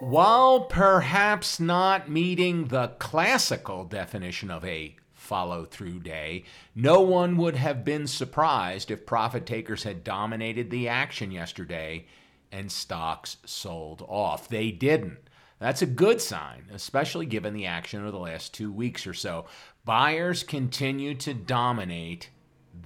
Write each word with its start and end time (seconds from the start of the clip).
While 0.00 0.60
perhaps 0.62 1.58
not 1.58 2.08
meeting 2.08 2.66
the 2.66 2.88
classical 2.98 3.84
definition 3.84 4.50
of 4.50 4.64
a 4.64 4.96
follow 5.12 5.64
through 5.64 6.00
day, 6.00 6.44
no 6.74 7.00
one 7.00 7.36
would 7.36 7.56
have 7.56 7.84
been 7.84 8.06
surprised 8.06 8.90
if 8.90 9.04
profit 9.04 9.44
takers 9.44 9.82
had 9.82 10.04
dominated 10.04 10.70
the 10.70 10.88
action 10.88 11.30
yesterday 11.30 12.06
and 12.50 12.72
stocks 12.72 13.36
sold 13.44 14.02
off. 14.08 14.48
They 14.48 14.70
didn't. 14.70 15.18
That's 15.58 15.82
a 15.82 15.86
good 15.86 16.20
sign, 16.20 16.66
especially 16.72 17.26
given 17.26 17.52
the 17.52 17.66
action 17.66 18.06
of 18.06 18.12
the 18.12 18.18
last 18.18 18.54
two 18.54 18.72
weeks 18.72 19.06
or 19.06 19.14
so. 19.14 19.46
Buyers 19.84 20.44
continue 20.44 21.14
to 21.16 21.34
dominate 21.34 22.30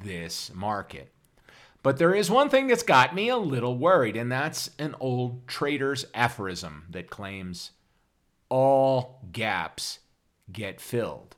this 0.03 0.51
market. 0.55 1.13
But 1.83 1.99
there 1.99 2.15
is 2.15 2.31
one 2.31 2.49
thing 2.49 2.69
that's 2.69 2.85
got 2.85 3.15
me 3.15 3.29
a 3.29 3.37
little 3.37 3.77
worried, 3.77 4.17
and 4.17 4.31
that's 4.31 4.71
an 4.79 4.95
old 5.01 5.49
trader's 5.49 6.07
aphorism 6.15 6.85
that 6.91 7.11
claims 7.11 7.73
all 8.49 9.21
gaps 9.33 9.99
get 10.53 10.81
filled. 10.81 11.35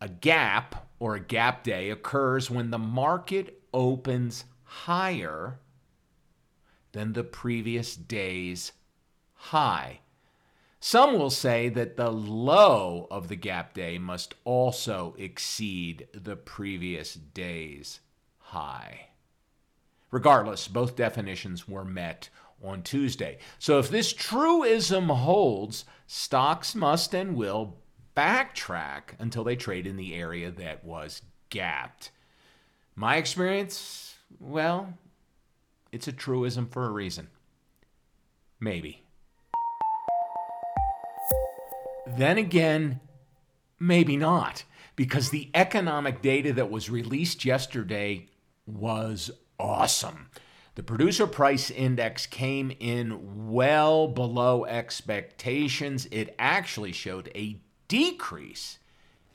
A 0.00 0.08
gap 0.08 0.88
or 0.98 1.14
a 1.14 1.20
gap 1.20 1.64
day 1.64 1.88
occurs 1.88 2.50
when 2.50 2.70
the 2.70 2.78
market 2.78 3.62
opens 3.72 4.44
higher 4.64 5.58
than 6.92 7.14
the 7.14 7.24
previous 7.24 7.96
day's 7.96 8.72
high. 9.34 10.00
Some 10.80 11.14
will 11.14 11.30
say 11.30 11.70
that 11.70 11.96
the 11.96 12.12
low 12.12 13.06
of 13.10 13.28
the 13.28 13.36
gap 13.36 13.72
day 13.72 13.96
must 13.96 14.34
also 14.44 15.14
exceed 15.18 16.08
the 16.12 16.36
previous 16.36 17.14
day's 17.14 18.00
high. 18.38 19.08
Regardless, 20.14 20.68
both 20.68 20.94
definitions 20.94 21.66
were 21.66 21.84
met 21.84 22.28
on 22.62 22.82
Tuesday. 22.82 23.38
So 23.58 23.80
if 23.80 23.90
this 23.90 24.12
truism 24.12 25.08
holds, 25.08 25.84
stocks 26.06 26.76
must 26.76 27.12
and 27.14 27.34
will 27.34 27.78
backtrack 28.16 29.18
until 29.18 29.42
they 29.42 29.56
trade 29.56 29.88
in 29.88 29.96
the 29.96 30.14
area 30.14 30.52
that 30.52 30.84
was 30.84 31.22
gapped. 31.50 32.12
My 32.94 33.16
experience, 33.16 34.14
well, 34.38 34.94
it's 35.90 36.06
a 36.06 36.12
truism 36.12 36.68
for 36.68 36.86
a 36.86 36.92
reason. 36.92 37.26
Maybe. 38.60 39.02
Then 42.06 42.38
again, 42.38 43.00
maybe 43.80 44.16
not, 44.16 44.62
because 44.94 45.30
the 45.30 45.50
economic 45.54 46.22
data 46.22 46.52
that 46.52 46.70
was 46.70 46.88
released 46.88 47.44
yesterday 47.44 48.28
was 48.64 49.32
awesome. 49.58 50.30
The 50.74 50.82
producer 50.82 51.26
price 51.26 51.70
index 51.70 52.26
came 52.26 52.72
in 52.80 53.48
well 53.50 54.08
below 54.08 54.64
expectations. 54.64 56.08
It 56.10 56.34
actually 56.38 56.92
showed 56.92 57.30
a 57.34 57.58
decrease, 57.86 58.78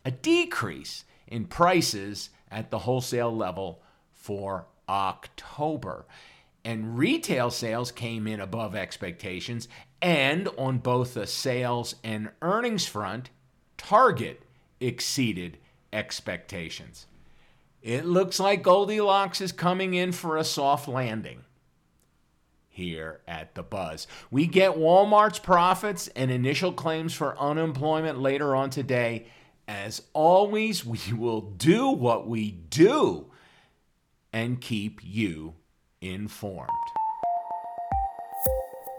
a 0.03 0.11
decrease 0.11 1.05
in 1.27 1.45
prices 1.45 2.29
at 2.51 2.71
the 2.71 2.79
wholesale 2.79 3.35
level 3.35 3.81
for 4.11 4.67
October. 4.89 6.05
And 6.65 6.97
retail 6.97 7.51
sales 7.51 7.91
came 7.91 8.27
in 8.27 8.41
above 8.41 8.75
expectations. 8.75 9.69
And 10.01 10.49
on 10.57 10.79
both 10.79 11.13
the 11.13 11.27
sales 11.27 11.95
and 12.03 12.31
earnings 12.41 12.85
front, 12.85 13.29
Target 13.77 14.43
exceeded 14.81 15.57
expectations. 15.93 17.07
It 17.81 18.05
looks 18.05 18.39
like 18.39 18.61
Goldilocks 18.61 19.41
is 19.41 19.51
coming 19.51 19.93
in 19.93 20.11
for 20.11 20.37
a 20.37 20.43
soft 20.43 20.87
landing 20.87 21.43
here 22.67 23.21
at 23.27 23.55
the 23.55 23.63
Buzz. 23.63 24.07
We 24.31 24.47
get 24.47 24.77
Walmart's 24.77 25.39
profits 25.39 26.07
and 26.09 26.31
initial 26.31 26.73
claims 26.73 27.13
for 27.13 27.37
unemployment 27.37 28.19
later 28.19 28.55
on 28.55 28.69
today. 28.69 29.27
As 29.67 30.01
always, 30.13 30.85
we 30.85 30.99
will 31.13 31.41
do 31.41 31.89
what 31.89 32.27
we 32.27 32.51
do 32.51 33.31
and 34.33 34.61
keep 34.61 34.99
you 35.03 35.55
informed. 36.01 36.69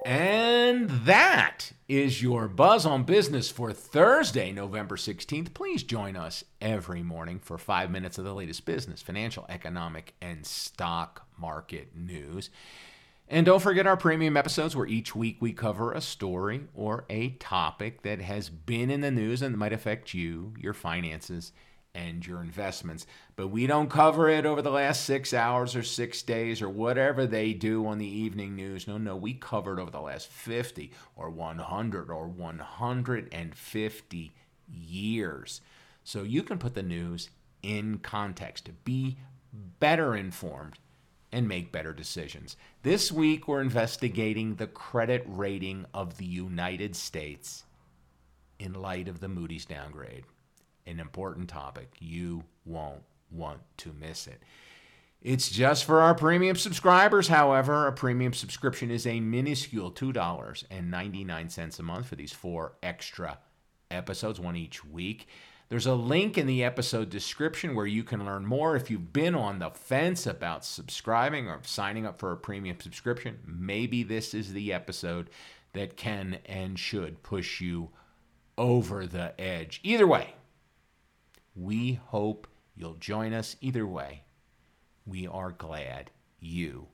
And 0.05 0.89
that 0.89 1.73
is 1.87 2.23
your 2.23 2.49
Buzz 2.49 2.87
on 2.87 3.03
Business 3.03 3.51
for 3.51 3.73
Thursday, 3.73 4.51
November 4.51 4.97
16th. 4.97 5.53
Please 5.53 5.83
join 5.83 6.17
us 6.17 6.43
every 6.59 7.03
morning 7.03 7.39
for 7.39 7.59
five 7.59 7.91
minutes 7.91 8.17
of 8.17 8.25
the 8.25 8.33
latest 8.33 8.65
business, 8.65 9.03
financial, 9.03 9.45
economic, 9.51 10.15
and 10.23 10.47
stock 10.47 11.27
market 11.37 11.95
news. 11.95 12.49
And 13.29 13.45
don't 13.45 13.61
forget 13.61 13.87
our 13.87 13.97
premium 13.97 14.39
episodes 14.39 14.75
where 14.75 14.87
each 14.87 15.15
week 15.15 15.37
we 15.41 15.53
cover 15.53 15.93
a 15.93 16.01
story 16.01 16.63
or 16.75 17.05
a 17.11 17.31
topic 17.33 18.01
that 18.03 18.23
has 18.23 18.49
been 18.49 18.91
in 18.91 19.03
the 19.03 19.11
news 19.11 19.43
and 19.43 19.57
might 19.57 19.75
affect 19.75 20.15
you, 20.15 20.55
your 20.59 20.73
finances, 20.73 21.53
and 21.95 22.27
your 22.27 22.41
investments. 22.41 23.07
But 23.37 23.49
we 23.49 23.67
don't 23.67 23.91
cover 23.91 24.29
it 24.29 24.47
over 24.47 24.63
the 24.63 24.71
last 24.71 25.05
six 25.05 25.35
hours 25.35 25.75
or 25.75 25.83
six 25.83 26.23
days 26.23 26.63
or 26.63 26.69
whatever 26.69 27.27
they 27.27 27.53
do 27.53 27.87
on 27.87 27.99
the 27.99 28.07
evening 28.07 28.57
news. 28.57 28.87
No, 28.87 28.99
no, 28.99 29.17
we 29.17 29.35
covered 29.35 29.81
over 29.81 29.91
the 29.91 30.01
last 30.01 30.29
50 30.29 30.93
or 31.17 31.31
100 31.31 32.11
or 32.11 32.29
150 32.29 34.33
years. 34.69 35.61
So 36.05 36.23
you 36.23 36.43
can 36.43 36.59
put 36.59 36.75
the 36.75 36.83
news 36.83 37.31
in 37.63 37.99
context 37.99 38.67
to 38.67 38.73
be 38.73 39.19
better 39.53 40.15
informed 40.15 40.79
and 41.33 41.47
make 41.47 41.73
better 41.73 41.93
decisions. 41.93 42.57
This 42.83 43.13
week, 43.13 43.47
we're 43.47 43.61
investigating 43.61 44.57
the 44.57 44.67
credit 44.67 45.23
rating 45.27 45.87
of 45.95 46.19
the 46.19 46.25
United 46.25 46.97
States 46.97 47.65
in 48.59 48.75
light 48.75 49.09
of 49.09 49.21
the 49.21 49.29
Moody's 49.29 49.65
downgrade. 49.65 50.25
An 50.91 50.99
important 50.99 51.49
topic. 51.49 51.95
You 52.01 52.43
won't 52.65 53.03
want 53.31 53.61
to 53.79 53.93
miss 53.93 54.27
it. 54.27 54.43
It's 55.23 55.51
just 55.51 55.85
for 55.85 56.01
our 56.01 56.15
premium 56.15 56.57
subscribers, 56.57 57.29
however. 57.29 57.87
A 57.87 57.93
premium 57.93 58.33
subscription 58.33 58.91
is 58.91 59.07
a 59.07 59.21
minuscule 59.21 59.93
$2.99 59.93 61.79
a 61.79 61.83
month 61.83 62.07
for 62.07 62.17
these 62.17 62.33
four 62.33 62.73
extra 62.83 63.39
episodes, 63.91 64.41
one 64.41 64.57
each 64.57 64.85
week. 64.85 65.29
There's 65.69 65.87
a 65.87 65.95
link 65.95 66.37
in 66.37 66.49
the 66.49 66.65
episode 66.65 67.11
description 67.11 67.77
where 67.77 67.87
you 67.87 68.03
can 68.03 68.25
learn 68.25 68.45
more. 68.45 68.75
If 68.75 68.91
you've 68.91 69.13
been 69.13 69.37
on 69.37 69.61
the 69.61 69.71
fence 69.71 70.27
about 70.27 70.65
subscribing 70.65 71.49
or 71.49 71.61
signing 71.63 72.07
up 72.07 72.19
for 72.19 72.33
a 72.33 72.37
premium 72.37 72.81
subscription, 72.81 73.39
maybe 73.47 74.03
this 74.03 74.35
is 74.35 74.53
the 74.53 74.73
episode 74.73 75.31
that 75.75 75.97
can 75.97 76.39
and 76.47 76.77
should 76.77 77.23
push 77.23 77.61
you 77.61 77.91
over 78.59 79.07
the 79.07 79.39
edge. 79.41 79.81
Either 79.85 80.07
way, 80.09 80.35
we 81.55 82.01
hope 82.07 82.49
you'll 82.75 82.95
join 82.95 83.33
us. 83.33 83.55
Either 83.61 83.87
way, 83.87 84.25
we 85.07 85.25
are 85.27 85.53
glad 85.53 86.11
you 86.39 86.89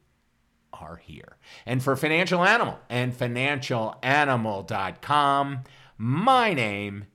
are 0.72 0.96
here. 0.96 1.36
And 1.64 1.80
for 1.82 1.96
Financial 1.96 2.44
Animal 2.44 2.78
and 2.88 3.12
financialanimal.com, 3.16 5.64
my 5.98 6.54
name 6.54 7.06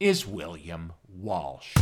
is 0.00 0.26
William 0.26 0.92
Walsh. 1.08 1.74